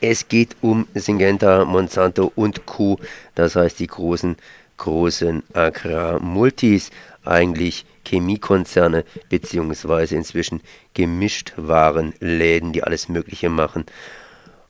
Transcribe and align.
Es 0.00 0.28
geht 0.28 0.56
um 0.60 0.86
Syngenta, 0.94 1.64
Monsanto 1.64 2.32
und 2.34 2.66
Co. 2.66 2.98
Das 3.34 3.56
heißt 3.56 3.78
die 3.78 3.86
großen, 3.86 4.36
großen 4.76 5.42
Agrarmultis, 5.54 6.90
eigentlich 7.24 7.86
Chemiekonzerne 8.06 9.04
beziehungsweise 9.28 10.16
inzwischen 10.16 10.60
Gemischtwarenläden, 10.94 12.72
die 12.72 12.84
alles 12.84 13.08
Mögliche 13.08 13.48
machen. 13.48 13.86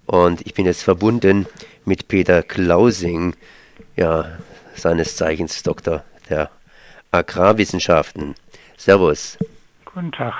Und 0.07 0.47
ich 0.47 0.55
bin 0.55 0.67
jetzt 0.67 0.83
verbunden 0.83 1.47
mit 1.85 2.09
Peter 2.09 2.43
Klausing, 2.43 3.35
ja, 3.97 4.39
seines 4.75 5.17
Zeichens 5.17 5.63
Doktor 5.63 6.05
der 6.29 6.51
Agrarwissenschaften. 7.11 8.35
Servus. 8.77 9.39
Guten 9.85 10.13
Tag. 10.13 10.35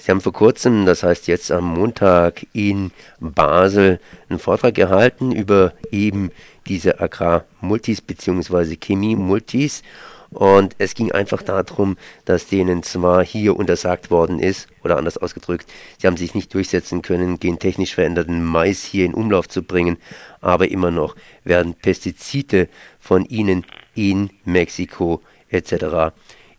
Sie 0.00 0.12
haben 0.12 0.20
vor 0.20 0.32
kurzem, 0.32 0.86
das 0.86 1.02
heißt 1.02 1.26
jetzt 1.26 1.50
am 1.50 1.64
Montag 1.74 2.46
in 2.52 2.92
Basel, 3.18 3.98
einen 4.28 4.38
Vortrag 4.38 4.74
gehalten 4.74 5.32
über 5.32 5.72
eben 5.90 6.30
diese 6.68 7.00
Agrarmultis 7.00 8.00
bzw. 8.00 8.76
Chemie-Multis. 8.76 9.82
Und 10.30 10.76
es 10.78 10.94
ging 10.94 11.10
einfach 11.10 11.42
darum, 11.42 11.96
dass 12.26 12.46
denen 12.46 12.82
zwar 12.84 13.24
hier 13.24 13.56
untersagt 13.56 14.10
worden 14.10 14.38
ist, 14.38 14.68
oder 14.84 14.98
anders 14.98 15.16
ausgedrückt, 15.16 15.66
sie 15.98 16.06
haben 16.06 16.18
sich 16.18 16.34
nicht 16.34 16.52
durchsetzen 16.54 17.02
können, 17.02 17.40
gentechnisch 17.40 17.94
veränderten 17.94 18.44
Mais 18.44 18.84
hier 18.84 19.04
in 19.04 19.14
Umlauf 19.14 19.48
zu 19.48 19.62
bringen, 19.62 19.96
aber 20.40 20.70
immer 20.70 20.90
noch 20.90 21.16
werden 21.44 21.74
Pestizide 21.74 22.68
von 23.00 23.24
ihnen 23.24 23.64
in 23.94 24.30
Mexiko 24.44 25.22
etc. 25.48 26.14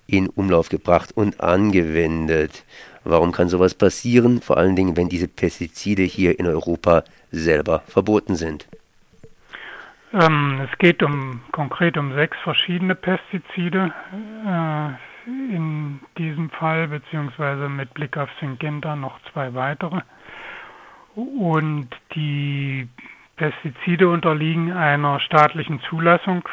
in 0.08 0.28
Umlauf 0.28 0.70
gebracht 0.70 1.12
und 1.16 1.40
angewendet. 1.40 2.64
Warum 3.10 3.32
kann 3.32 3.50
sowas 3.50 3.74
passieren? 3.74 4.42
Vor 4.42 4.58
allen 4.58 4.76
Dingen, 4.76 4.98
wenn 4.98 5.10
diese 5.10 5.28
Pestizide 5.28 6.04
hier 6.04 6.40
in 6.40 6.48
Europa 6.48 7.04
selber 7.32 7.80
verboten 7.88 8.36
sind. 8.36 8.68
Ähm, 10.14 10.62
es 10.70 10.78
geht 10.80 11.04
um 11.04 11.42
konkret 11.52 11.98
um 11.98 12.14
sechs 12.14 12.38
verschiedene 12.44 12.96
Pestizide 12.96 13.94
äh, 14.46 14.90
in 15.28 16.00
diesem 16.18 16.50
Fall, 16.50 16.88
beziehungsweise 16.88 17.70
mit 17.70 17.94
Blick 17.94 18.18
auf 18.18 18.30
Syngenta 18.40 18.96
noch 18.96 19.20
zwei 19.32 19.54
weitere. 19.54 20.02
Und 21.16 21.90
die 22.16 22.88
Pestizide 23.36 24.10
unterliegen 24.10 24.74
einer 24.74 25.20
staatlichen 25.20 25.80
Zulassung. 25.90 26.48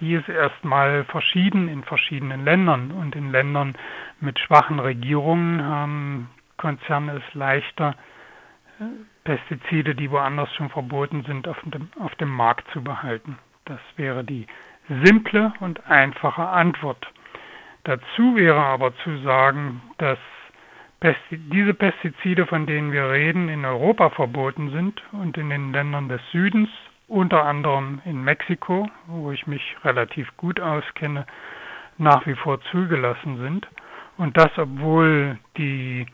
Die 0.00 0.14
ist 0.14 0.28
erstmal 0.28 1.04
verschieden 1.04 1.68
in 1.68 1.82
verschiedenen 1.82 2.44
Ländern 2.44 2.90
und 2.90 3.16
in 3.16 3.30
Ländern 3.30 3.74
mit 4.20 4.38
schwachen 4.38 4.78
Regierungen 4.78 5.64
haben 5.64 6.30
Konzerne 6.58 7.22
es 7.26 7.34
leichter, 7.34 7.94
Pestizide, 9.24 9.94
die 9.94 10.10
woanders 10.10 10.52
schon 10.54 10.68
verboten 10.70 11.24
sind, 11.24 11.48
auf 11.48 11.56
dem, 11.64 11.88
auf 11.98 12.14
dem 12.16 12.30
Markt 12.30 12.70
zu 12.72 12.82
behalten. 12.82 13.38
Das 13.64 13.80
wäre 13.96 14.22
die 14.22 14.46
simple 15.02 15.52
und 15.60 15.86
einfache 15.86 16.46
Antwort. 16.46 17.06
Dazu 17.84 18.36
wäre 18.36 18.62
aber 18.62 18.94
zu 18.98 19.18
sagen, 19.18 19.80
dass 19.98 20.18
diese 21.30 21.74
Pestizide, 21.74 22.46
von 22.46 22.66
denen 22.66 22.92
wir 22.92 23.10
reden, 23.10 23.48
in 23.48 23.64
Europa 23.64 24.10
verboten 24.10 24.70
sind 24.70 25.02
und 25.12 25.36
in 25.36 25.50
den 25.50 25.72
Ländern 25.72 26.08
des 26.08 26.20
Südens, 26.32 26.68
unter 27.08 27.44
anderem 27.44 28.00
in 28.04 28.22
Mexiko, 28.22 28.88
wo 29.06 29.30
ich 29.32 29.46
mich 29.46 29.76
relativ 29.84 30.36
gut 30.36 30.60
auskenne, 30.60 31.26
nach 31.98 32.26
wie 32.26 32.34
vor 32.34 32.60
zugelassen 32.72 33.38
sind. 33.38 33.68
Und 34.16 34.36
das, 34.36 34.50
obwohl 34.56 35.38
die 35.56 36.06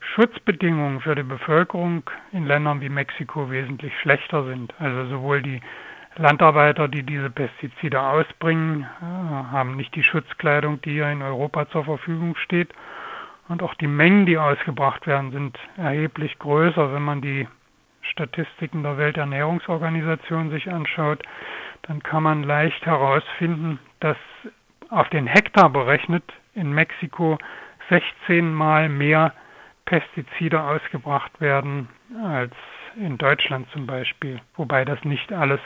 Schutzbedingungen 0.00 1.00
für 1.00 1.14
die 1.14 1.22
Bevölkerung 1.22 2.02
in 2.32 2.46
Ländern 2.46 2.80
wie 2.80 2.88
Mexiko 2.88 3.50
wesentlich 3.50 3.92
schlechter 4.00 4.44
sind. 4.44 4.72
Also 4.78 5.06
sowohl 5.06 5.42
die 5.42 5.60
Landarbeiter, 6.16 6.88
die 6.88 7.02
diese 7.02 7.30
Pestizide 7.30 8.00
ausbringen, 8.00 8.82
äh, 8.82 9.04
haben 9.04 9.76
nicht 9.76 9.94
die 9.94 10.02
Schutzkleidung, 10.02 10.80
die 10.82 10.92
hier 10.92 11.10
in 11.10 11.22
Europa 11.22 11.68
zur 11.70 11.84
Verfügung 11.84 12.36
steht. 12.36 12.70
Und 13.48 13.62
auch 13.62 13.74
die 13.74 13.86
Mengen, 13.86 14.26
die 14.26 14.36
ausgebracht 14.36 15.06
werden, 15.06 15.30
sind 15.32 15.58
erheblich 15.76 16.38
größer. 16.38 16.92
Wenn 16.92 17.02
man 17.02 17.22
die 17.22 17.48
Statistiken 18.10 18.82
der 18.82 18.98
Welternährungsorganisation 18.98 20.50
sich 20.50 20.70
anschaut, 20.70 21.22
dann 21.82 22.02
kann 22.02 22.22
man 22.22 22.42
leicht 22.42 22.84
herausfinden, 22.84 23.78
dass 24.00 24.16
auf 24.90 25.08
den 25.10 25.26
Hektar 25.26 25.70
berechnet 25.70 26.24
in 26.54 26.72
Mexiko 26.72 27.38
16 27.88 28.52
Mal 28.52 28.88
mehr 28.88 29.32
Pestizide 29.84 30.62
ausgebracht 30.62 31.40
werden 31.40 31.88
als 32.22 32.54
in 32.96 33.16
Deutschland 33.16 33.68
zum 33.70 33.86
Beispiel, 33.86 34.40
wobei 34.56 34.84
das 34.84 35.02
nicht 35.04 35.32
alles 35.32 35.60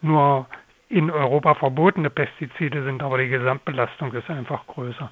nur 0.00 0.46
in 0.88 1.10
Europa 1.10 1.54
verbotene 1.54 2.10
Pestizide 2.10 2.84
sind, 2.84 3.02
aber 3.02 3.18
die 3.18 3.28
Gesamtbelastung 3.28 4.12
ist 4.12 4.28
einfach 4.28 4.66
größer. 4.66 5.10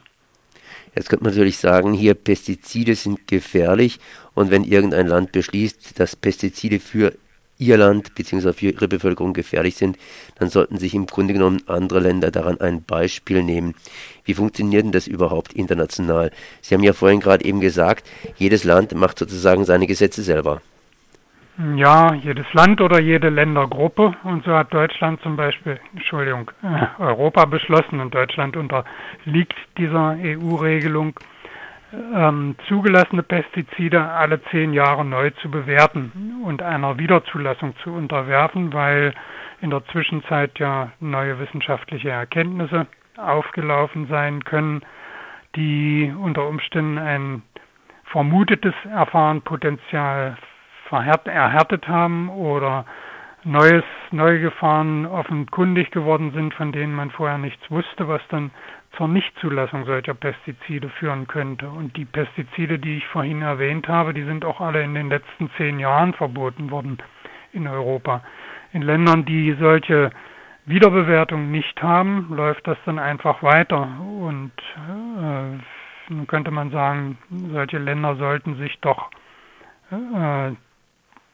Jetzt 0.94 1.08
könnte 1.08 1.24
man 1.24 1.32
natürlich 1.32 1.58
sagen, 1.58 1.92
hier 1.92 2.14
Pestizide 2.14 2.94
sind 2.94 3.26
gefährlich 3.26 3.98
und 4.34 4.50
wenn 4.50 4.64
irgendein 4.64 5.06
Land 5.06 5.32
beschließt, 5.32 5.98
dass 5.98 6.16
Pestizide 6.16 6.80
für 6.80 7.12
ihr 7.60 7.76
Land 7.76 8.14
bzw. 8.14 8.52
für 8.52 8.66
ihre 8.70 8.88
Bevölkerung 8.88 9.34
gefährlich 9.34 9.76
sind, 9.76 9.98
dann 10.38 10.48
sollten 10.48 10.78
sich 10.78 10.94
im 10.94 11.06
Grunde 11.06 11.34
genommen 11.34 11.62
andere 11.66 12.00
Länder 12.00 12.30
daran 12.30 12.60
ein 12.60 12.82
Beispiel 12.82 13.42
nehmen. 13.42 13.74
Wie 14.24 14.34
funktioniert 14.34 14.84
denn 14.84 14.92
das 14.92 15.06
überhaupt 15.06 15.52
international? 15.52 16.32
Sie 16.62 16.74
haben 16.74 16.82
ja 16.82 16.94
vorhin 16.94 17.20
gerade 17.20 17.44
eben 17.44 17.60
gesagt, 17.60 18.08
jedes 18.36 18.64
Land 18.64 18.94
macht 18.94 19.18
sozusagen 19.18 19.64
seine 19.64 19.86
Gesetze 19.86 20.22
selber. 20.22 20.62
Ja, 21.76 22.14
jedes 22.14 22.50
Land 22.54 22.80
oder 22.80 23.00
jede 23.00 23.28
Ländergruppe. 23.28 24.14
Und 24.24 24.44
so 24.44 24.54
hat 24.54 24.72
Deutschland 24.72 25.20
zum 25.20 25.36
Beispiel, 25.36 25.78
Entschuldigung, 25.92 26.50
äh, 26.62 27.02
Europa 27.02 27.44
beschlossen 27.44 28.00
und 28.00 28.14
Deutschland 28.14 28.56
unterliegt 28.56 29.54
dieser 29.76 30.16
EU-Regelung 30.22 31.18
ähm, 32.14 32.54
zugelassene 32.66 33.22
Pestizide 33.22 34.02
alle 34.02 34.42
zehn 34.44 34.72
Jahre 34.72 35.04
neu 35.04 35.30
zu 35.42 35.50
bewerten 35.50 36.40
und 36.44 36.62
einer 36.62 36.98
Wiederzulassung 36.98 37.74
zu 37.82 37.92
unterwerfen, 37.92 38.72
weil 38.72 39.12
in 39.60 39.68
der 39.68 39.84
Zwischenzeit 39.86 40.58
ja 40.58 40.92
neue 41.00 41.38
wissenschaftliche 41.40 42.08
Erkenntnisse 42.10 42.86
aufgelaufen 43.18 44.06
sein 44.06 44.44
können, 44.44 44.80
die 45.56 46.10
unter 46.18 46.46
Umständen 46.46 46.96
ein 46.96 47.42
vermutetes 48.04 48.74
Erfahrenpotenzial 48.90 50.38
erhärtet 50.92 51.88
haben 51.88 52.28
oder 52.28 52.84
neues, 53.44 53.84
neue 54.10 54.40
Gefahren 54.40 55.06
offenkundig 55.06 55.90
geworden 55.90 56.32
sind, 56.32 56.54
von 56.54 56.72
denen 56.72 56.94
man 56.94 57.10
vorher 57.10 57.38
nichts 57.38 57.70
wusste, 57.70 58.08
was 58.08 58.20
dann 58.28 58.50
zur 58.96 59.08
Nichtzulassung 59.08 59.84
solcher 59.84 60.14
Pestizide 60.14 60.88
führen 60.88 61.26
könnte. 61.26 61.68
Und 61.68 61.96
die 61.96 62.04
Pestizide, 62.04 62.78
die 62.78 62.98
ich 62.98 63.06
vorhin 63.06 63.42
erwähnt 63.42 63.88
habe, 63.88 64.12
die 64.12 64.24
sind 64.24 64.44
auch 64.44 64.60
alle 64.60 64.82
in 64.82 64.94
den 64.94 65.08
letzten 65.08 65.50
zehn 65.56 65.78
Jahren 65.78 66.12
verboten 66.12 66.70
worden 66.70 66.98
in 67.52 67.66
Europa. 67.66 68.22
In 68.72 68.82
Ländern, 68.82 69.24
die 69.24 69.56
solche 69.58 70.10
Wiederbewertung 70.66 71.50
nicht 71.50 71.82
haben, 71.82 72.28
läuft 72.34 72.66
das 72.66 72.78
dann 72.84 72.98
einfach 72.98 73.42
weiter. 73.42 73.88
Und 74.20 74.52
äh, 74.76 76.12
nun 76.12 76.26
könnte 76.26 76.50
man 76.50 76.70
sagen, 76.70 77.18
solche 77.52 77.78
Länder 77.78 78.16
sollten 78.16 78.56
sich 78.56 78.78
doch 78.80 79.10
äh, 79.90 80.52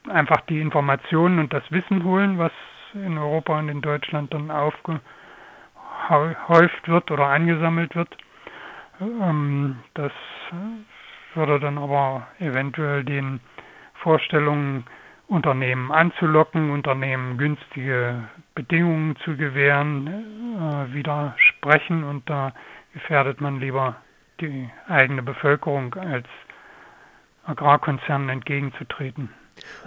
einfach 0.09 0.41
die 0.43 0.61
Informationen 0.61 1.39
und 1.39 1.53
das 1.53 1.65
Wissen 1.71 2.05
holen, 2.05 2.39
was 2.39 2.53
in 2.95 3.19
Europa 3.19 3.59
und 3.59 3.69
in 3.69 3.83
Deutschland 3.83 4.33
dann 4.33 4.51
aufge 4.51 5.01
gehäuft 6.09 6.89
wird 6.89 7.11
oder 7.11 7.27
angesammelt 7.27 7.95
wird. 7.95 8.17
Ähm, 9.01 9.77
das 9.95 10.13
würde 11.35 11.61
dann 11.61 11.79
aber 11.79 12.27
eventuell 12.39 13.05
den 13.05 13.41
Vorstellungen, 13.95 14.85
Unternehmen 15.29 15.91
anzulocken, 15.91 16.71
Unternehmen 16.71 17.37
günstige 17.37 18.29
Bedingungen 18.55 19.17
zu 19.25 19.37
gewähren, 19.37 20.07
äh, 20.07 20.95
widersprechen 20.95 22.05
und 22.05 22.31
da 22.31 22.53
gefährdet 22.93 23.41
man 23.41 23.59
lieber 23.59 23.97
die 24.41 24.71
eigene 24.87 25.23
Bevölkerung 25.23 25.95
als 25.95 26.27
Agrarkonzernen 27.45 28.29
entgegenzutreten. 28.29 29.31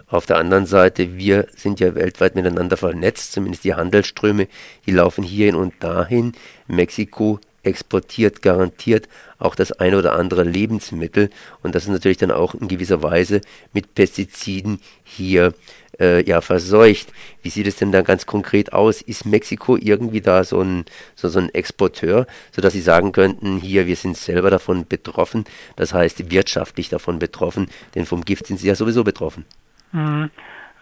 Auf 0.07 0.25
der 0.25 0.37
anderen 0.37 0.65
Seite, 0.65 1.17
wir 1.17 1.47
sind 1.55 1.79
ja 1.79 1.93
weltweit 1.93 2.35
miteinander 2.35 2.77
vernetzt, 2.77 3.33
zumindest 3.33 3.63
die 3.63 3.75
Handelsströme, 3.75 4.47
die 4.85 4.91
laufen 4.91 5.23
hierhin 5.23 5.55
und 5.55 5.73
dahin. 5.83 6.33
Mexiko 6.67 7.39
exportiert 7.63 8.41
garantiert 8.41 9.07
auch 9.37 9.55
das 9.55 9.71
eine 9.71 9.97
oder 9.97 10.13
andere 10.13 10.43
Lebensmittel 10.43 11.29
und 11.61 11.75
das 11.75 11.83
ist 11.83 11.89
natürlich 11.89 12.17
dann 12.17 12.31
auch 12.31 12.55
in 12.55 12.67
gewisser 12.67 13.03
Weise 13.03 13.41
mit 13.73 13.95
Pestiziden 13.95 14.79
hier 15.03 15.53
äh, 15.99 16.23
ja 16.23 16.41
verseucht. 16.41 17.11
Wie 17.41 17.49
sieht 17.49 17.67
es 17.67 17.77
denn 17.77 17.91
da 17.91 18.01
ganz 18.01 18.25
konkret 18.25 18.73
aus? 18.73 19.01
Ist 19.01 19.25
Mexiko 19.25 19.77
irgendwie 19.77 20.21
da 20.21 20.43
so 20.43 20.61
ein, 20.61 20.85
so, 21.15 21.27
so 21.29 21.39
ein 21.39 21.49
Exporteur, 21.53 22.25
sodass 22.51 22.73
sie 22.73 22.81
sagen 22.81 23.11
könnten, 23.11 23.57
hier, 23.57 23.87
wir 23.87 23.95
sind 23.95 24.17
selber 24.17 24.49
davon 24.49 24.87
betroffen, 24.87 25.45
das 25.75 25.93
heißt 25.93 26.31
wirtschaftlich 26.31 26.89
davon 26.89 27.19
betroffen, 27.19 27.69
denn 27.95 28.05
vom 28.05 28.21
Gift 28.21 28.47
sind 28.47 28.57
sie 28.57 28.67
ja 28.67 28.75
sowieso 28.75 29.03
betroffen. 29.03 29.45
Mhm. 29.91 30.29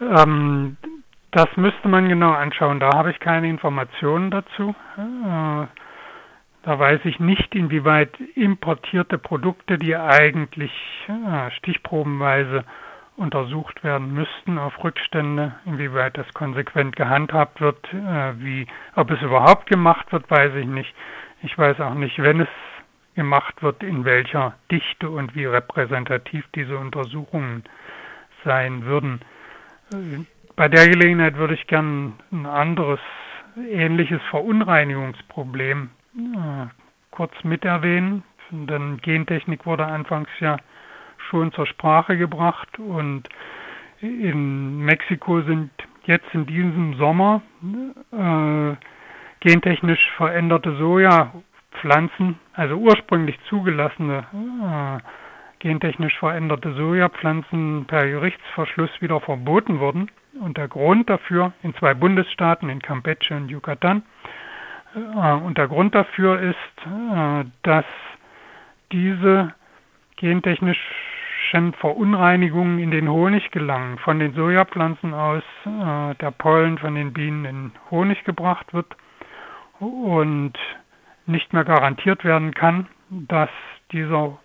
Ähm, 0.01 0.77
das 1.31 1.47
müsste 1.55 1.87
man 1.87 2.09
genau 2.09 2.31
anschauen. 2.31 2.79
Da 2.79 2.91
habe 2.93 3.11
ich 3.11 3.19
keine 3.19 3.49
Informationen 3.49 4.31
dazu. 4.31 4.75
Äh, 4.97 5.67
da 6.63 6.79
weiß 6.79 7.01
ich 7.05 7.19
nicht, 7.19 7.55
inwieweit 7.55 8.19
importierte 8.35 9.17
Produkte, 9.17 9.77
die 9.77 9.95
eigentlich 9.95 10.71
äh, 11.07 11.51
stichprobenweise 11.51 12.65
untersucht 13.17 13.83
werden 13.83 14.13
müssten 14.13 14.57
auf 14.57 14.83
Rückstände, 14.83 15.55
inwieweit 15.65 16.17
das 16.17 16.31
konsequent 16.33 16.95
gehandhabt 16.95 17.59
wird, 17.59 17.83
äh, 17.93 18.39
wie, 18.39 18.67
ob 18.95 19.11
es 19.11 19.21
überhaupt 19.21 19.67
gemacht 19.67 20.11
wird, 20.11 20.29
weiß 20.29 20.53
ich 20.55 20.67
nicht. 20.67 20.93
Ich 21.41 21.57
weiß 21.57 21.79
auch 21.81 21.95
nicht, 21.95 22.21
wenn 22.21 22.41
es 22.41 22.47
gemacht 23.15 23.61
wird, 23.63 23.83
in 23.83 24.05
welcher 24.05 24.53
Dichte 24.71 25.09
und 25.09 25.35
wie 25.35 25.45
repräsentativ 25.45 26.45
diese 26.53 26.77
Untersuchungen 26.77 27.63
sein 28.45 28.85
würden. 28.85 29.21
Bei 30.55 30.67
der 30.67 30.87
Gelegenheit 30.87 31.35
würde 31.35 31.55
ich 31.55 31.65
gern 31.65 32.13
ein 32.31 32.45
anderes, 32.45 32.99
ähnliches 33.69 34.21
Verunreinigungsproblem 34.29 35.89
äh, 36.15 36.67
kurz 37.09 37.33
mit 37.43 37.65
erwähnen. 37.65 38.23
Denn 38.51 38.97
Gentechnik 38.97 39.65
wurde 39.65 39.85
anfangs 39.85 40.29
ja 40.39 40.57
schon 41.29 41.51
zur 41.51 41.65
Sprache 41.67 42.17
gebracht 42.17 42.79
und 42.79 43.23
in 43.99 44.79
Mexiko 44.79 45.41
sind 45.41 45.71
jetzt 46.05 46.27
in 46.33 46.45
diesem 46.45 46.95
Sommer 46.95 47.41
äh, 48.11 48.75
gentechnisch 49.39 50.11
veränderte 50.15 50.75
Sojapflanzen, 50.77 52.39
also 52.53 52.75
ursprünglich 52.75 53.37
zugelassene 53.49 54.25
äh, 54.33 55.03
gentechnisch 55.59 56.17
veränderte 56.19 56.73
Sojapflanzen 56.73 57.85
per 57.87 58.07
Gerichtsverschluss 58.07 58.89
wieder 59.01 59.19
verboten 59.19 59.79
wurden. 59.79 60.09
Und 60.39 60.57
der 60.57 60.67
Grund 60.67 61.09
dafür 61.09 61.53
in 61.63 61.73
zwei 61.75 61.95
Bundesstaaten, 61.95 62.69
in 62.69 62.79
Campeche 62.79 63.35
und 63.35 63.49
Yucatan, 63.49 64.03
äh, 64.95 65.33
und 65.33 65.57
der 65.57 65.67
Grund 65.67 65.95
dafür 65.95 66.39
ist, 66.39 66.55
äh, 66.85 67.45
dass 67.63 67.85
diese 68.91 69.53
gentechnischen 71.51 71.73
Verunreinigungen 71.73 72.79
in 72.79 72.91
den 72.91 73.09
Honig 73.09 73.51
gelangen. 73.51 73.97
Von 73.99 74.19
den 74.19 74.33
Sojapflanzen 74.33 75.13
aus 75.13 75.43
äh, 75.65 76.15
der 76.15 76.31
Pollen 76.31 76.77
von 76.77 76.95
den 76.95 77.13
Bienen 77.13 77.45
in 77.45 77.71
Honig 77.91 78.23
gebracht 78.23 78.73
wird 78.73 78.95
und 79.79 80.53
nicht 81.25 81.53
mehr 81.53 81.63
garantiert 81.63 82.23
werden 82.23 82.53
kann, 82.53 82.87
dass 83.09 83.49
dieser 83.91 84.37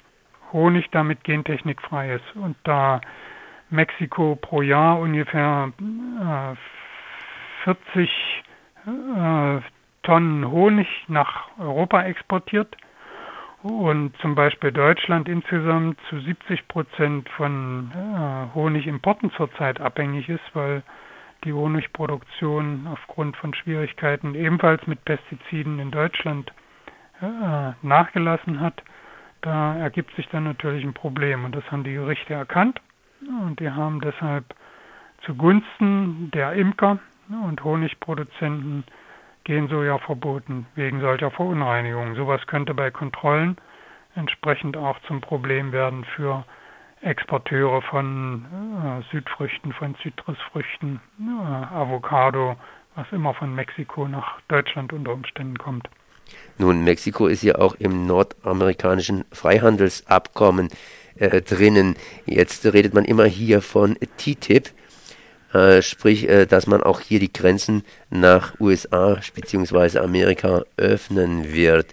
Honig 0.52 0.90
damit 0.90 1.24
gentechnikfrei 1.24 2.14
ist. 2.14 2.36
Und 2.36 2.56
da 2.64 3.00
Mexiko 3.70 4.36
pro 4.36 4.62
Jahr 4.62 4.98
ungefähr 5.00 5.72
äh, 5.80 6.56
40 7.64 8.10
äh, 8.86 9.60
Tonnen 10.02 10.50
Honig 10.50 10.88
nach 11.08 11.48
Europa 11.58 12.02
exportiert 12.02 12.76
und 13.62 14.16
zum 14.18 14.34
Beispiel 14.34 14.72
Deutschland 14.72 15.28
insgesamt 15.28 15.98
zu 16.08 16.18
70 16.18 16.66
Prozent 16.68 17.28
von 17.30 17.92
äh, 17.94 18.54
Honigimporten 18.54 19.30
zurzeit 19.32 19.80
abhängig 19.80 20.28
ist, 20.28 20.44
weil 20.54 20.82
die 21.44 21.52
Honigproduktion 21.52 22.86
aufgrund 22.92 23.36
von 23.36 23.54
Schwierigkeiten 23.54 24.34
ebenfalls 24.34 24.86
mit 24.86 25.04
Pestiziden 25.04 25.78
in 25.78 25.90
Deutschland 25.90 26.52
äh, 27.20 27.72
nachgelassen 27.82 28.60
hat, 28.60 28.82
da 29.42 29.76
ergibt 29.76 30.14
sich 30.16 30.28
dann 30.28 30.44
natürlich 30.44 30.84
ein 30.84 30.94
Problem 30.94 31.44
und 31.44 31.54
das 31.54 31.68
haben 31.70 31.84
die 31.84 31.94
Gerichte 31.94 32.34
erkannt. 32.34 32.80
Und 33.20 33.60
die 33.60 33.70
haben 33.70 34.00
deshalb 34.00 34.44
zugunsten 35.24 36.30
der 36.32 36.54
Imker 36.54 36.98
und 37.28 37.62
Honigproduzenten 37.62 38.84
Gensoja 39.44 39.98
verboten 39.98 40.66
wegen 40.74 41.00
solcher 41.00 41.30
Verunreinigungen. 41.30 42.14
Sowas 42.14 42.40
könnte 42.46 42.74
bei 42.74 42.90
Kontrollen 42.90 43.56
entsprechend 44.14 44.76
auch 44.76 44.98
zum 45.06 45.20
Problem 45.20 45.72
werden 45.72 46.04
für 46.16 46.44
Exporteure 47.00 47.82
von 47.82 48.44
äh, 48.44 49.10
Südfrüchten, 49.10 49.72
von 49.72 49.96
Zitrusfrüchten, 50.02 51.00
äh, 51.20 51.74
Avocado, 51.74 52.56
was 52.94 53.06
immer 53.10 53.34
von 53.34 53.54
Mexiko 53.54 54.06
nach 54.06 54.40
Deutschland 54.48 54.92
unter 54.92 55.12
Umständen 55.12 55.58
kommt. 55.58 55.88
Nun, 56.58 56.84
Mexiko 56.84 57.26
ist 57.26 57.42
ja 57.42 57.56
auch 57.56 57.74
im 57.74 58.06
nordamerikanischen 58.06 59.24
Freihandelsabkommen 59.32 60.68
äh, 61.16 61.42
drinnen. 61.42 61.96
Jetzt 62.26 62.64
redet 62.72 62.94
man 62.94 63.04
immer 63.04 63.24
hier 63.24 63.62
von 63.62 63.96
TTIP. 64.16 64.70
Äh, 65.52 65.82
sprich, 65.82 66.28
äh, 66.28 66.46
dass 66.46 66.66
man 66.66 66.82
auch 66.82 67.00
hier 67.00 67.20
die 67.20 67.32
Grenzen 67.32 67.84
nach 68.10 68.58
USA 68.58 69.20
bzw. 69.34 69.98
Amerika 69.98 70.62
öffnen 70.76 71.52
wird. 71.52 71.92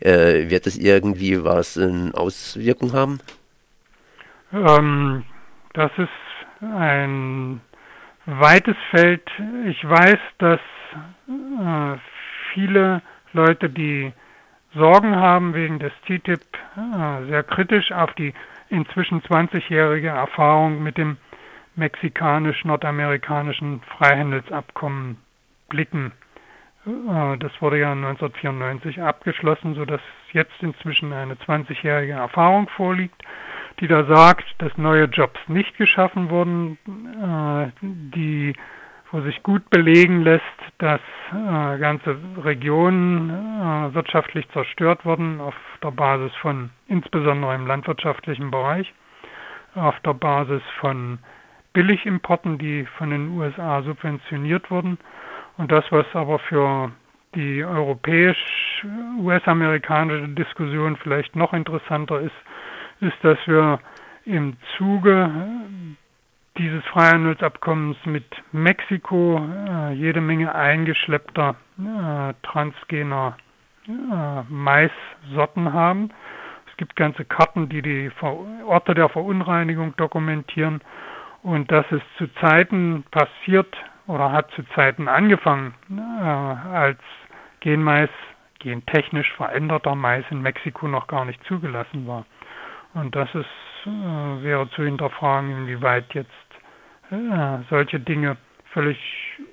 Äh, 0.00 0.50
wird 0.50 0.66
das 0.66 0.76
irgendwie 0.76 1.42
was 1.42 1.76
in 1.76 2.14
Auswirkung 2.14 2.92
haben? 2.92 3.20
Ähm, 4.52 5.24
das 5.72 5.90
ist 5.96 6.08
ein 6.60 7.60
weites 8.26 8.76
Feld. 8.90 9.22
Ich 9.66 9.88
weiß, 9.88 10.18
dass 10.38 10.60
äh, 11.28 11.98
viele 12.52 13.02
Leute, 13.32 13.70
die 13.70 14.12
Sorgen 14.74 15.16
haben 15.16 15.54
wegen 15.54 15.78
des 15.78 15.92
TTIP, 16.06 16.42
äh, 16.76 17.26
sehr 17.26 17.42
kritisch 17.42 17.90
auf 17.92 18.12
die 18.14 18.34
inzwischen 18.68 19.22
20-jährige 19.22 20.08
Erfahrung 20.08 20.82
mit 20.82 20.98
dem 20.98 21.16
mexikanisch-nordamerikanischen 21.78 23.80
Freihandelsabkommen 23.96 25.16
blicken. 25.68 26.12
Äh, 26.86 27.38
das 27.38 27.52
wurde 27.60 27.78
ja 27.78 27.92
1994 27.92 29.00
abgeschlossen, 29.00 29.74
sodass 29.74 30.00
jetzt 30.32 30.60
inzwischen 30.60 31.12
eine 31.12 31.34
20-jährige 31.34 32.12
Erfahrung 32.12 32.68
vorliegt, 32.68 33.22
die 33.80 33.88
da 33.88 34.04
sagt, 34.04 34.44
dass 34.58 34.76
neue 34.76 35.04
Jobs 35.04 35.38
nicht 35.46 35.76
geschaffen 35.76 36.30
wurden, 36.30 36.78
äh, 37.22 37.70
die 37.82 38.54
wo 39.10 39.22
sich 39.22 39.42
gut 39.42 39.70
belegen 39.70 40.20
lässt, 40.20 40.44
dass 40.76 41.00
äh, 41.32 41.78
ganze 41.78 42.14
Regionen 42.44 43.94
wirtschaftlich 43.94 44.46
zerstört 44.50 45.06
wurden 45.06 45.40
auf 45.40 45.54
der 45.82 45.92
Basis 45.92 46.30
von, 46.42 46.68
insbesondere 46.88 47.54
im 47.54 47.66
landwirtschaftlichen 47.66 48.50
Bereich, 48.50 48.92
auf 49.74 49.98
der 50.00 50.12
Basis 50.12 50.60
von 50.78 51.20
Billigimporten, 51.78 52.58
die 52.58 52.84
von 52.98 53.10
den 53.10 53.38
USA 53.38 53.82
subventioniert 53.82 54.68
wurden. 54.68 54.98
Und 55.58 55.70
das, 55.70 55.84
was 55.90 56.06
aber 56.12 56.40
für 56.40 56.90
die 57.36 57.64
europäisch-US-amerikanische 57.64 60.26
Diskussion 60.30 60.96
vielleicht 60.96 61.36
noch 61.36 61.52
interessanter 61.52 62.20
ist, 62.20 62.34
ist, 63.00 63.14
dass 63.22 63.38
wir 63.46 63.78
im 64.24 64.56
Zuge 64.76 65.30
dieses 66.56 66.84
Freihandelsabkommens 66.86 67.96
mit 68.06 68.24
Mexiko 68.50 69.38
äh, 69.38 69.92
jede 69.92 70.20
Menge 70.20 70.52
eingeschleppter 70.52 71.54
äh, 71.78 72.34
transgener 72.42 73.36
äh, 73.86 74.42
Maissorten 74.48 75.72
haben. 75.72 76.10
Es 76.68 76.76
gibt 76.76 76.96
ganze 76.96 77.24
Karten, 77.24 77.68
die 77.68 77.82
die 77.82 78.10
Orte 78.66 78.96
der 78.96 79.08
Verunreinigung 79.08 79.94
dokumentieren 79.96 80.80
und 81.48 81.72
das 81.72 81.86
ist 81.90 82.04
zu 82.18 82.26
Zeiten 82.42 83.04
passiert 83.10 83.74
oder 84.06 84.32
hat 84.32 84.50
zu 84.50 84.62
Zeiten 84.74 85.08
angefangen, 85.08 85.74
äh, 85.90 86.02
als 86.22 86.98
Genmais, 87.60 88.10
gentechnisch 88.58 89.32
veränderter 89.32 89.94
Mais 89.94 90.24
in 90.30 90.42
Mexiko 90.42 90.88
noch 90.88 91.06
gar 91.06 91.24
nicht 91.24 91.42
zugelassen 91.44 92.06
war. 92.06 92.26
Und 92.92 93.16
das 93.16 93.34
ist, 93.34 93.46
äh, 93.86 94.42
wäre 94.42 94.68
zu 94.70 94.82
hinterfragen, 94.82 95.50
inwieweit 95.50 96.12
jetzt 96.12 96.30
äh, 97.10 97.64
solche 97.70 97.98
Dinge 97.98 98.36
völlig 98.74 98.98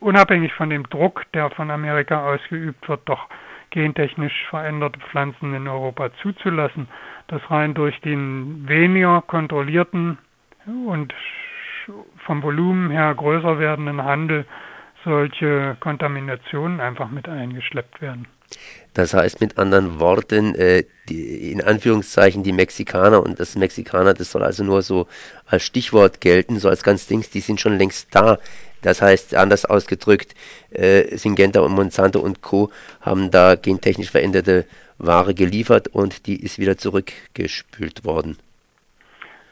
unabhängig 0.01 0.51
von 0.53 0.69
dem 0.69 0.83
Druck, 0.89 1.23
der 1.33 1.49
von 1.51 1.71
Amerika 1.71 2.25
ausgeübt 2.25 2.89
wird, 2.89 3.07
doch 3.07 3.29
gentechnisch 3.69 4.47
veränderte 4.49 4.99
Pflanzen 4.99 5.53
in 5.53 5.65
Europa 5.69 6.09
zuzulassen, 6.21 6.89
dass 7.27 7.49
rein 7.49 7.73
durch 7.73 7.97
den 8.01 8.67
weniger 8.67 9.21
kontrollierten 9.21 10.17
und 10.65 11.13
vom 12.25 12.43
Volumen 12.43 12.89
her 12.89 13.13
größer 13.15 13.59
werdenden 13.59 14.03
Handel 14.03 14.45
solche 15.03 15.77
Kontaminationen 15.79 16.81
einfach 16.81 17.09
mit 17.09 17.29
eingeschleppt 17.29 18.01
werden. 18.01 18.27
Das 18.93 19.13
heißt 19.13 19.41
mit 19.41 19.57
anderen 19.57 19.99
Worten, 19.99 20.55
äh, 20.55 20.83
die, 21.09 21.51
in 21.51 21.61
Anführungszeichen 21.61 22.43
die 22.43 22.53
Mexikaner 22.53 23.21
und 23.21 23.39
das 23.39 23.55
Mexikaner, 23.55 24.13
das 24.13 24.31
soll 24.31 24.43
also 24.43 24.63
nur 24.63 24.81
so 24.81 25.07
als 25.45 25.63
Stichwort 25.63 26.21
gelten, 26.21 26.59
so 26.59 26.69
als 26.69 26.83
ganz 26.83 27.07
Dings, 27.07 27.29
die 27.29 27.41
sind 27.41 27.59
schon 27.61 27.77
längst 27.77 28.13
da. 28.15 28.39
Das 28.81 29.01
heißt, 29.01 29.35
anders 29.35 29.65
ausgedrückt, 29.65 30.35
äh, 30.71 31.17
Syngenta 31.17 31.59
und 31.61 31.73
Monsanto 31.73 32.19
und 32.19 32.41
Co. 32.41 32.71
haben 33.01 33.31
da 33.31 33.55
gentechnisch 33.55 34.11
veränderte 34.11 34.65
Ware 34.97 35.33
geliefert 35.33 35.87
und 35.89 36.25
die 36.27 36.41
ist 36.41 36.57
wieder 36.59 36.77
zurückgespült 36.77 38.05
worden. 38.05 38.37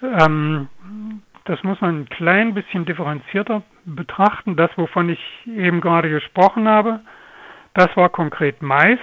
Ähm, 0.01 0.67
das 1.45 1.61
muss 1.63 1.79
man 1.81 2.01
ein 2.01 2.09
klein 2.09 2.53
bisschen 2.53 2.85
differenzierter 2.85 3.63
betrachten. 3.85 4.55
Das, 4.55 4.71
wovon 4.77 5.09
ich 5.09 5.19
eben 5.45 5.81
gerade 5.81 6.09
gesprochen 6.09 6.67
habe, 6.67 7.01
das 7.73 7.95
war 7.97 8.09
konkret 8.09 8.61
Mais 8.61 8.99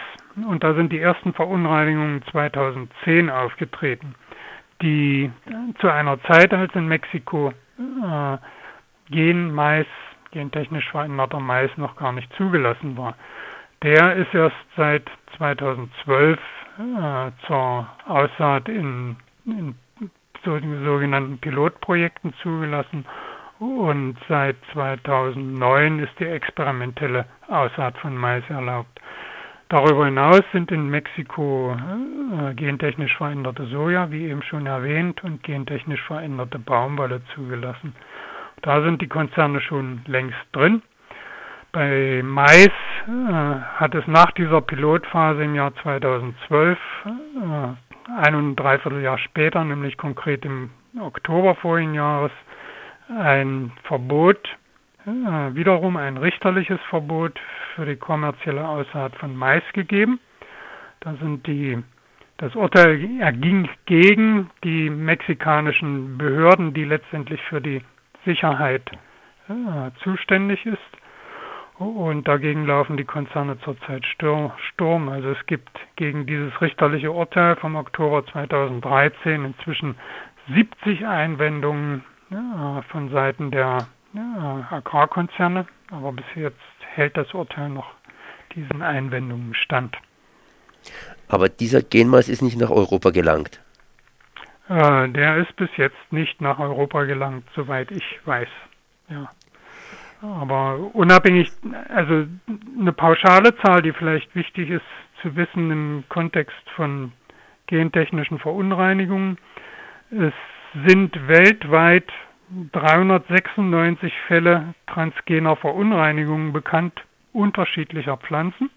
und 0.49 0.63
da 0.63 0.75
sind 0.75 0.93
die 0.93 1.01
ersten 1.01 1.35
Verunreinigungen 1.35 2.23
2010 2.31 3.29
aufgetreten, 3.29 4.15
die 4.81 5.31
zu 5.81 5.89
einer 5.89 6.23
Zeit, 6.23 6.55
als 6.55 6.75
in 6.75 6.87
Mexiko 6.87 7.53
äh, 7.79 8.39
Gen-Mais, 9.11 9.87
gentechnisch 10.31 10.89
veränderter 10.91 11.41
Mais 11.41 11.71
noch 11.77 11.97
gar 11.97 12.13
nicht 12.13 12.33
zugelassen 12.35 12.97
war. 12.97 13.17
Der 13.83 14.15
ist 14.15 14.33
erst 14.33 14.57
seit 14.77 15.11
2012 15.37 16.39
äh, 16.39 17.31
zur 17.47 17.89
Aussaat 18.07 18.69
in, 18.69 19.17
in 19.45 19.75
so, 20.45 20.59
sogenannten 20.59 21.39
Pilotprojekten 21.39 22.35
zugelassen 22.43 23.05
und 23.59 24.17
seit 24.29 24.57
2009 24.73 25.99
ist 25.99 26.19
die 26.19 26.27
experimentelle 26.27 27.27
Aussaat 27.49 27.99
von 27.99 28.17
Mais 28.17 28.43
erlaubt. 28.49 29.01
Darüber 29.69 30.07
hinaus 30.07 30.41
sind 30.53 30.73
in 30.73 30.89
Mexiko 30.89 31.77
äh, 31.77 32.55
gentechnisch 32.55 33.17
veränderte 33.17 33.67
Soja, 33.67 34.11
wie 34.11 34.27
eben 34.29 34.43
schon 34.43 34.67
erwähnt, 34.67 35.23
und 35.23 35.45
gentechnisch 35.45 36.03
veränderte 36.03 36.59
Baumwolle 36.59 37.23
zugelassen. 37.35 37.95
Da 38.63 38.83
sind 38.83 39.01
die 39.01 39.09
Konzerne 39.09 39.61
schon 39.61 40.01
längst 40.07 40.39
drin. 40.53 40.83
Bei 41.71 42.21
Mais 42.25 42.71
äh, 43.07 43.61
hat 43.77 43.95
es 43.95 44.07
nach 44.09 44.33
dieser 44.33 44.61
Pilotphase 44.61 45.45
im 45.45 45.55
Jahr 45.55 45.73
2012, 45.83 46.79
äh, 47.07 47.90
ein 48.19 48.35
und 48.35 48.51
ein 48.53 48.57
Dreivierteljahr 48.57 49.19
später, 49.19 49.65
nämlich 49.65 49.97
konkret 49.97 50.45
im 50.45 50.71
Oktober 50.99 51.55
vorigen 51.55 51.95
Jahres, 51.95 52.33
ein 53.09 53.73
Verbot, 53.85 54.49
äh, 55.07 55.55
wiederum 55.55 55.97
ein 55.97 56.17
richterliches 56.17 56.81
Verbot 56.89 57.39
für 57.75 57.87
die 57.87 57.97
kommerzielle 57.97 58.67
Aussaat 58.67 59.15
von 59.17 59.35
Mais 59.37 59.63
gegeben. 59.73 60.21
Da 61.01 61.15
sind 61.15 61.47
die, 61.47 61.79
das 62.39 62.55
Urteil 62.55 63.21
erging 63.21 63.69
gegen 63.87 64.51
die 64.65 64.91
mexikanischen 64.91 66.19
Behörden, 66.19 66.75
die 66.75 66.85
letztendlich 66.85 67.41
für 67.43 67.61
die 67.61 67.83
Sicherheit 68.25 68.83
äh, 69.49 69.91
zuständig 70.03 70.65
ist. 70.67 70.79
Und 71.81 72.29
dagegen 72.29 72.67
laufen 72.67 72.99
die 72.99 73.07
Konzerne 73.07 73.59
zurzeit 73.61 74.05
Sturm. 74.05 75.09
Also 75.09 75.31
es 75.31 75.47
gibt 75.47 75.71
gegen 75.97 76.27
dieses 76.27 76.61
richterliche 76.61 77.11
Urteil 77.11 77.57
vom 77.57 77.75
Oktober 77.75 78.23
2013 78.27 79.47
inzwischen 79.47 79.95
70 80.55 81.07
Einwendungen 81.07 82.05
ja, 82.29 82.83
von 82.91 83.09
Seiten 83.09 83.51
der 83.51 83.89
ja, 84.13 84.69
Agrarkonzerne. 84.71 85.67
Aber 85.91 86.13
bis 86.13 86.27
jetzt 86.35 86.59
hält 86.81 87.17
das 87.17 87.33
Urteil 87.33 87.71
noch 87.71 87.91
diesen 88.55 88.83
Einwendungen 88.83 89.55
stand. 89.55 89.97
Aber 91.29 91.49
dieser 91.49 91.81
Genmais 91.81 92.29
ist 92.29 92.43
nicht 92.43 92.61
nach 92.61 92.71
Europa 92.71 93.09
gelangt. 93.09 93.63
Äh, 94.69 95.09
der 95.09 95.39
ist 95.39 95.57
bis 95.57 95.71
jetzt 95.79 96.13
nicht 96.13 96.43
nach 96.43 96.59
Europa 96.59 97.05
gelangt, 97.05 97.45
soweit 97.57 97.91
ich 97.91 98.21
weiß. 98.27 98.49
Ja. 99.09 99.31
Aber 100.23 100.79
unabhängig, 100.93 101.51
also 101.89 102.27
eine 102.79 102.93
pauschale 102.93 103.57
Zahl, 103.59 103.83
die 103.83 103.93
vielleicht 103.93 104.35
wichtig 104.35 104.69
ist 104.69 104.85
zu 105.23 105.35
wissen 105.37 105.71
im 105.71 106.05
Kontext 106.09 106.69
von 106.77 107.13
gentechnischen 107.67 108.39
Verunreinigungen, 108.39 109.39
es 110.11 110.35
sind 110.87 111.29
weltweit 111.29 112.11
396 112.73 114.13
Fälle 114.27 114.75
transgener 114.87 115.57
Verunreinigungen 115.57 116.53
bekannt 116.53 117.01
unterschiedlicher 117.33 118.17
Pflanzen 118.17 118.71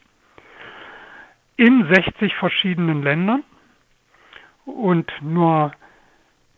in 1.57 1.87
60 1.91 2.35
verschiedenen 2.35 3.03
Ländern. 3.03 3.43
Und 4.65 5.11
nur 5.21 5.73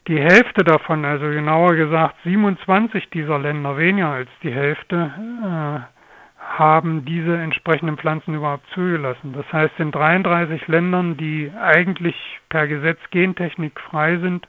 die 0.07 0.19
Hälfte 0.19 0.63
davon, 0.63 1.03
also 1.03 1.25
genauer 1.25 1.75
gesagt 1.75 2.15
27 2.23 3.09
dieser 3.09 3.39
Länder, 3.39 3.77
weniger 3.77 4.09
als 4.09 4.29
die 4.43 4.53
Hälfte, 4.53 5.11
äh, 5.43 5.95
haben 6.39 7.05
diese 7.05 7.35
entsprechenden 7.37 7.97
Pflanzen 7.97 8.35
überhaupt 8.35 8.67
zugelassen. 8.73 9.33
Das 9.33 9.51
heißt, 9.51 9.73
in 9.79 9.91
33 9.91 10.67
Ländern, 10.67 11.17
die 11.17 11.51
eigentlich 11.59 12.15
per 12.49 12.67
Gesetz 12.67 12.99
Gentechnik 13.09 13.79
frei 13.79 14.17
sind, 14.17 14.47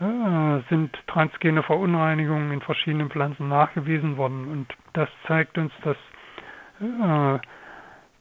äh, 0.00 0.60
sind 0.68 0.94
transgene 1.06 1.62
Verunreinigungen 1.62 2.52
in 2.52 2.60
verschiedenen 2.60 3.10
Pflanzen 3.10 3.48
nachgewiesen 3.48 4.18
worden. 4.18 4.46
Und 4.48 4.66
das 4.92 5.08
zeigt 5.26 5.56
uns, 5.56 5.72
dass 5.84 5.96
äh, 6.80 7.38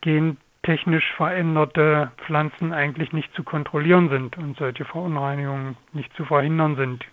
Gen 0.01 0.37
technisch 0.63 1.11
veränderte 1.15 2.11
Pflanzen 2.25 2.73
eigentlich 2.73 3.13
nicht 3.13 3.33
zu 3.33 3.43
kontrollieren 3.43 4.09
sind 4.09 4.37
und 4.37 4.57
solche 4.57 4.85
Verunreinigungen 4.85 5.75
nicht 5.93 6.13
zu 6.15 6.25
verhindern 6.25 6.75
sind. 6.75 7.05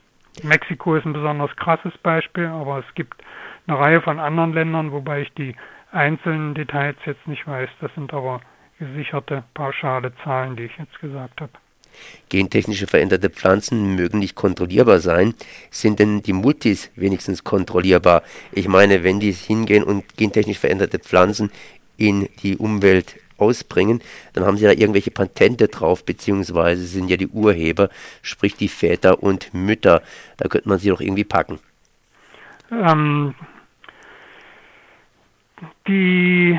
Mexiko 0.42 0.94
ist 0.96 1.06
ein 1.06 1.14
besonders 1.14 1.54
krasses 1.56 1.96
Beispiel, 1.98 2.46
aber 2.46 2.78
es 2.78 2.94
gibt 2.94 3.22
eine 3.66 3.78
Reihe 3.78 4.00
von 4.00 4.18
anderen 4.18 4.52
Ländern, 4.52 4.92
wobei 4.92 5.22
ich 5.22 5.32
die 5.34 5.56
einzelnen 5.90 6.54
Details 6.54 6.96
jetzt 7.06 7.26
nicht 7.26 7.46
weiß. 7.46 7.68
Das 7.80 7.92
sind 7.94 8.12
aber 8.12 8.40
gesicherte 8.78 9.44
pauschale 9.54 10.12
Zahlen, 10.22 10.56
die 10.56 10.64
ich 10.64 10.76
jetzt 10.78 11.00
gesagt 11.00 11.40
habe. 11.40 11.52
Gentechnische 12.28 12.86
veränderte 12.86 13.30
Pflanzen 13.30 13.96
mögen 13.96 14.18
nicht 14.18 14.34
kontrollierbar 14.34 15.00
sein. 15.00 15.34
Sind 15.70 15.98
denn 15.98 16.22
die 16.22 16.34
Multis 16.34 16.92
wenigstens 16.94 17.42
kontrollierbar? 17.42 18.22
Ich 18.52 18.68
meine, 18.68 19.02
wenn 19.02 19.18
die 19.18 19.32
hingehen 19.32 19.82
und 19.82 20.16
gentechnisch 20.16 20.58
veränderte 20.58 20.98
Pflanzen 20.98 21.50
in 21.96 22.28
die 22.42 22.56
Umwelt 22.56 23.16
ausbringen, 23.38 24.02
dann 24.34 24.44
haben 24.44 24.56
sie 24.56 24.64
da 24.64 24.72
irgendwelche 24.72 25.10
Patente 25.10 25.68
drauf, 25.68 26.04
beziehungsweise 26.04 26.84
sind 26.84 27.10
ja 27.10 27.16
die 27.16 27.28
Urheber, 27.28 27.88
sprich 28.22 28.56
die 28.56 28.68
Väter 28.68 29.22
und 29.22 29.54
Mütter. 29.54 30.02
Da 30.36 30.48
könnte 30.48 30.68
man 30.68 30.78
sie 30.78 30.90
doch 30.90 31.00
irgendwie 31.00 31.24
packen. 31.24 31.58
Ähm, 32.70 33.34
die 35.86 36.58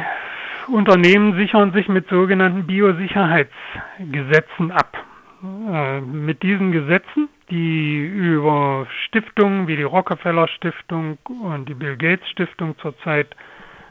Unternehmen 0.68 1.36
sichern 1.36 1.74
sich 1.74 1.88
mit 1.88 2.08
sogenannten 2.10 2.68
Biosicherheitsgesetzen 2.68 4.72
ab. 4.72 4.98
Äh, 5.42 6.02
mit 6.02 6.44
diesen 6.44 6.74
Gesetzen, 6.74 7.30
die 7.50 8.06
über 8.06 8.86
Stiftungen 9.06 9.68
wie 9.68 9.78
die 9.78 9.84
Rockefeller 9.84 10.50
Stiftung 10.50 11.18
und 11.26 11.70
die 11.70 11.74
Bill 11.74 11.96
Gates 11.96 12.28
Stiftung 12.30 12.78
zurzeit 12.80 13.34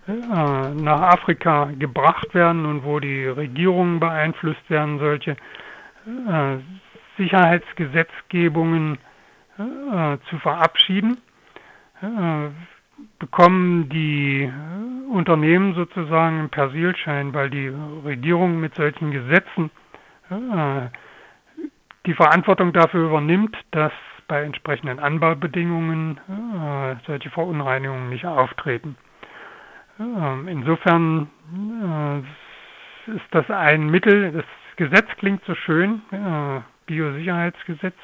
nach 0.09 1.03
Afrika 1.03 1.71
gebracht 1.79 2.35
werden 2.35 2.65
und 2.65 2.85
wo 2.85 2.99
die 2.99 3.27
Regierungen 3.27 4.01
beeinflusst 4.01 4.69
werden, 4.71 4.99
solche 4.99 5.33
äh, 5.33 6.57
Sicherheitsgesetzgebungen 7.19 8.99
äh, 9.59 10.17
zu 10.31 10.39
verabschieden, 10.39 11.19
bekommen 13.19 13.89
die 13.89 14.51
Unternehmen 15.11 15.75
sozusagen 15.75 16.39
einen 16.39 16.49
Persilschein, 16.49 17.35
weil 17.35 17.51
die 17.51 17.73
Regierung 18.05 18.61
mit 18.61 18.77
solchen 18.77 19.11
Gesetzen 19.11 19.73
die 22.07 22.15
Verantwortung 22.15 22.73
dafür 22.73 23.07
übernimmt, 23.07 23.57
dass 23.73 23.91
bei 24.29 24.45
entsprechenden 24.45 25.01
Anbaubedingungen 25.01 26.21
solche 27.05 27.31
Verunreinigungen 27.31 28.11
nicht 28.11 28.27
auftreten. 28.27 28.97
Ähm, 30.01 30.49
insofern 30.49 31.29
äh, 33.07 33.13
ist 33.17 33.27
das 33.33 33.51
ein 33.51 33.91
Mittel, 33.91 34.33
das 34.33 34.45
Gesetz 34.77 35.09
klingt 35.19 35.45
so 35.45 35.55
schön, 35.55 36.03
äh, 36.13 36.61
Biosicherheitsgesetz. 36.87 37.97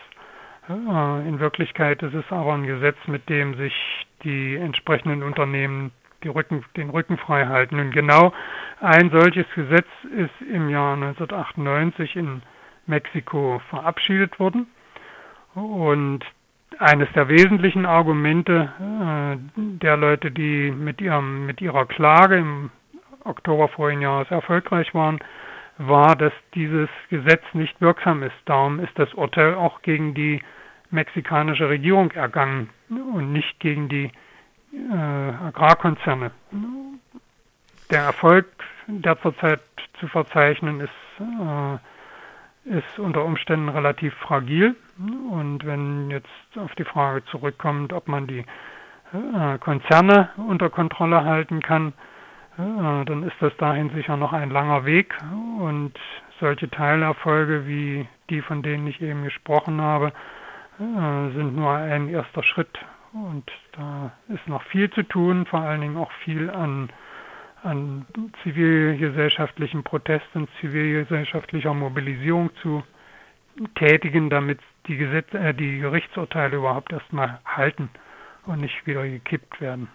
Äh, 0.69 1.29
in 1.29 1.39
Wirklichkeit 1.39 2.03
ist 2.03 2.15
es 2.15 2.25
aber 2.31 2.55
ein 2.55 2.67
Gesetz, 2.67 2.97
mit 3.07 3.29
dem 3.29 3.57
sich 3.57 3.75
die 4.25 4.57
entsprechenden 4.57 5.23
Unternehmen 5.23 5.93
die 6.25 6.29
Rücken, 6.29 6.65
den 6.77 6.91
Rücken 6.91 7.19
frei 7.19 7.47
halten. 7.47 7.79
Und 7.79 7.93
genau 7.93 8.33
ein 8.81 9.11
solches 9.11 9.47
Gesetz 9.55 9.87
ist 10.17 10.49
im 10.51 10.69
Jahr 10.71 10.95
1998 10.95 12.17
in 12.17 12.43
Mexiko 12.87 13.61
verabschiedet 13.71 14.41
worden. 14.41 14.67
Und 15.55 16.25
eines 16.79 17.09
der 17.15 17.29
wesentlichen 17.29 17.87
Argumente 17.87 18.73
äh, 18.79 19.37
der 19.57 19.97
Leute, 19.97 20.31
die 20.31 20.71
mit, 20.71 21.01
ihrem, 21.01 21.47
mit 21.47 21.61
ihrer 21.61 21.87
Klage 21.87 22.37
im 22.37 22.71
Oktober 23.25 23.69
vorigen 23.69 24.03
Jahres 24.03 24.31
erfolgreich 24.31 24.95
waren, 24.95 25.19
war, 25.79 26.15
dass 26.17 26.33
dieses 26.55 26.89
Gesetz 27.11 27.43
nicht 27.53 27.81
wirksam 27.81 28.23
ist. 28.23 28.35
Darum 28.45 28.81
ist 28.81 28.97
das 28.99 29.13
Urteil 29.15 29.55
auch 29.55 29.83
gegen 29.83 30.15
die 30.15 30.43
mexikanische 30.91 31.69
Regierung 31.69 32.11
ergangen 32.13 32.71
und 32.89 33.33
nicht 33.33 33.59
gegen 33.61 33.89
die 33.89 34.11
äh, 34.73 34.95
Agrarkonzerne. 34.95 36.31
Der 37.91 38.03
Erfolg, 38.03 38.47
der 38.87 39.21
zurzeit 39.21 39.61
zu 39.99 40.09
verzeichnen 40.09 40.81
ist, 40.81 40.91
äh, 41.19 41.79
ist 42.65 42.99
unter 42.99 43.25
Umständen 43.25 43.69
relativ 43.69 44.15
fragil. 44.15 44.77
Und 45.31 45.65
wenn 45.65 46.11
jetzt 46.11 46.29
auf 46.57 46.75
die 46.77 46.85
Frage 46.85 47.25
zurückkommt, 47.27 47.93
ob 47.93 48.09
man 48.09 48.27
die 48.27 48.45
äh, 49.13 49.59
Konzerne 49.59 50.31
unter 50.37 50.71
Kontrolle 50.71 51.25
halten 51.25 51.61
kann, 51.61 51.93
äh, 52.57 53.05
dann 53.05 53.25
ist 53.25 53.37
das 53.41 53.57
dahin 53.57 53.91
sicher 53.91 54.17
noch 54.17 54.33
ein 54.33 54.51
langer 54.51 54.85
Weg. 54.85 55.15
Und 55.59 55.93
solche 56.41 56.71
Teilerfolge 56.71 57.67
wie 57.67 58.09
die, 58.31 58.41
von 58.41 58.63
denen 58.63 58.87
ich 58.87 59.01
eben 59.03 59.25
gesprochen 59.25 59.81
habe, 59.81 60.13
äh, 60.79 61.35
sind 61.35 61.57
nur 61.57 61.73
ein 61.73 62.09
erster 62.09 62.43
Schritt. 62.43 62.79
Und 63.13 63.51
da 63.73 64.13
ist 64.29 64.47
noch 64.49 64.63
viel 64.65 64.91
zu 64.91 65.03
tun, 65.05 65.47
vor 65.47 65.61
allen 65.61 65.81
Dingen 65.81 65.97
auch 65.97 66.11
viel 66.25 66.51
an 66.51 66.91
an 67.65 68.07
zivilgesellschaftlichen 68.43 69.83
Protesten, 69.83 70.49
zivilgesellschaftlicher 70.61 71.75
Mobilisierung 71.75 72.51
zu 72.63 72.83
tätigen, 73.77 74.31
damit 74.31 74.61
die, 74.87 74.97
Gesetz 74.97 75.33
äh, 75.33 75.55
die 75.55 75.79
Gerichtsurteile 75.79 76.57
überhaupt 76.57 76.93
erstmal 76.93 77.41
halten 77.45 77.89
und 78.47 78.61
nicht 78.61 78.87
wieder 78.87 79.05
gekippt 79.09 79.61
werden. 79.61 79.89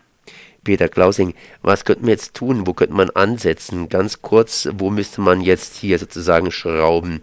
Peter 0.63 0.89
Klausing, 0.89 1.33
was 1.61 1.85
könnte 1.85 2.01
man 2.01 2.09
jetzt 2.09 2.35
tun? 2.35 2.67
Wo 2.67 2.73
könnte 2.73 2.93
man 2.93 3.09
ansetzen? 3.11 3.89
Ganz 3.89 4.21
kurz, 4.21 4.69
wo 4.73 4.89
müsste 4.89 5.21
man 5.21 5.41
jetzt 5.41 5.75
hier 5.75 5.97
sozusagen 5.97 6.51
schrauben? 6.51 7.21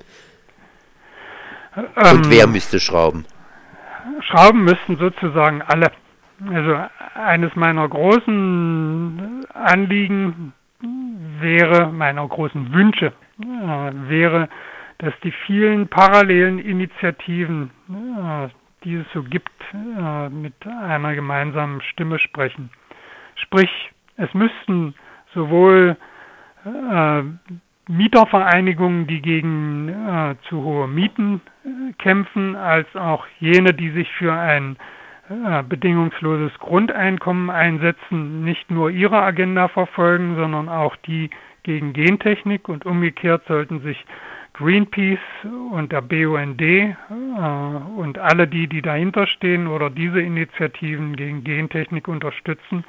Und 1.74 1.86
ähm, 1.96 2.22
wer 2.28 2.46
müsste 2.46 2.80
schrauben? 2.80 3.26
Schrauben 4.20 4.64
müssten 4.64 4.96
sozusagen 4.96 5.62
alle. 5.62 5.92
Also 6.44 6.78
eines 7.14 7.54
meiner 7.56 7.88
großen 7.88 9.46
Anliegen 9.54 10.52
wäre, 11.40 11.90
meiner 11.92 12.26
großen 12.26 12.72
Wünsche, 12.72 13.12
äh, 13.40 14.08
wäre, 14.08 14.48
dass 14.98 15.14
die 15.22 15.32
vielen 15.46 15.88
parallelen 15.88 16.58
Initiativen, 16.58 17.70
äh, 17.88 18.48
die 18.84 18.96
es 18.96 19.06
so 19.12 19.22
gibt, 19.22 19.50
äh, 19.72 20.28
mit 20.28 20.54
einer 20.66 21.14
gemeinsamen 21.14 21.80
Stimme 21.82 22.18
sprechen. 22.18 22.70
Sprich, 23.36 23.70
es 24.16 24.32
müssten 24.34 24.94
sowohl 25.34 25.96
äh, 26.64 27.22
Mietervereinigungen, 27.88 29.06
die 29.06 29.22
gegen 29.22 29.88
äh, 29.88 30.34
zu 30.48 30.62
hohe 30.62 30.88
Mieten 30.88 31.40
äh, 31.64 31.92
kämpfen, 31.94 32.56
als 32.56 32.94
auch 32.96 33.26
jene, 33.38 33.74
die 33.74 33.90
sich 33.90 34.10
für 34.12 34.32
ein 34.32 34.76
bedingungsloses 35.68 36.58
Grundeinkommen 36.58 37.50
einsetzen, 37.50 38.44
nicht 38.44 38.70
nur 38.70 38.90
ihre 38.90 39.22
Agenda 39.22 39.68
verfolgen, 39.68 40.36
sondern 40.36 40.68
auch 40.68 40.96
die 40.96 41.30
gegen 41.62 41.92
Gentechnik 41.92 42.68
und 42.68 42.86
umgekehrt 42.86 43.42
sollten 43.48 43.80
sich 43.80 44.04
Greenpeace 44.56 45.18
und 45.72 45.92
der 45.92 46.00
BUND 46.00 46.62
äh, 46.62 46.94
und 47.96 48.18
alle 48.18 48.46
die, 48.48 48.68
die 48.68 48.80
dahinter 48.80 49.26
stehen 49.26 49.66
oder 49.66 49.90
diese 49.90 50.20
Initiativen 50.20 51.14
gegen 51.16 51.44
Gentechnik 51.44 52.08
unterstützen, 52.08 52.84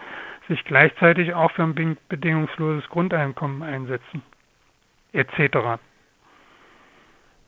sich 0.48 0.64
gleichzeitig 0.64 1.34
auch 1.34 1.52
für 1.52 1.64
ein 1.64 1.98
bedingungsloses 2.08 2.88
Grundeinkommen 2.90 3.64
einsetzen, 3.64 4.22
etc. 5.12 5.80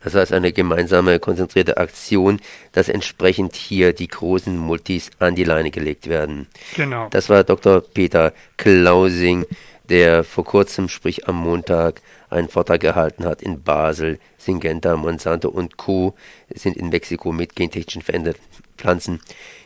Das 0.04 0.16
heißt 0.16 0.34
eine 0.34 0.54
gemeinsame 0.54 1.20
konzentrierte 1.20 1.78
Aktion, 1.78 2.40
dass 2.72 2.90
entsprechend 2.90 3.56
hier 3.56 3.94
die 3.94 4.08
großen 4.08 4.58
Multis 4.58 5.12
an 5.20 5.36
die 5.36 5.44
Leine 5.44 5.72
gelegt 5.72 6.08
werden. 6.08 6.48
Genau. 6.76 7.10
Das 7.10 7.30
war 7.30 7.44
Dr. 7.44 7.82
Peter 7.82 8.34
Klausing, 8.58 9.46
der 9.90 10.24
vor 10.24 10.46
kurzem, 10.46 10.88
sprich 10.88 11.28
am 11.28 11.36
Montag, 11.36 12.02
einen 12.30 12.48
Vortrag 12.48 12.80
gehalten 12.80 13.26
hat 13.26 13.42
in 13.42 13.64
Basel. 13.64 14.20
Syngenta, 14.38 14.96
Monsanto 14.96 15.50
und 15.50 15.78
Co. 15.78 16.16
sind 16.54 16.78
in 16.78 16.90
Mexiko 16.90 17.32
mit 17.32 17.56
gentechnischen 17.56 18.02
veränderten 18.02 18.42
Pflanzen 18.78 19.20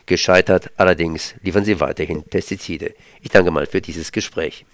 gescheitert. 0.06 0.70
Allerdings 0.76 1.34
liefern 1.42 1.64
sie 1.64 1.78
weiterhin 1.78 2.24
Pestizide. 2.24 2.94
Ich 3.20 3.30
danke 3.30 3.50
mal 3.50 3.66
für 3.66 3.80
dieses 3.80 4.10
Gespräch. 4.12 4.64